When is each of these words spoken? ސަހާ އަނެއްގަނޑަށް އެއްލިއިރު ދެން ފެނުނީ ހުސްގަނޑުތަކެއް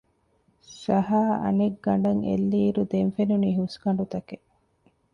ސަހާ 0.83 1.21
އަނެއްގަނޑަށް 1.43 2.21
އެއްލިއިރު 2.27 2.81
ދެން 2.91 3.11
ފެނުނީ 3.15 3.49
ހުސްގަނޑުތަކެއް 3.59 4.47